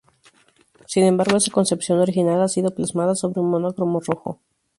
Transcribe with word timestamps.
Sin 0.87 1.03
embargo, 1.03 1.37
esa 1.37 1.51
concepción 1.51 1.99
original 1.99 2.41
ha 2.41 2.47
sido 2.47 2.73
plasmada 2.73 3.13
sobre 3.13 3.39
un 3.39 3.51
monocromo 3.51 3.99
rojo. 3.99 4.39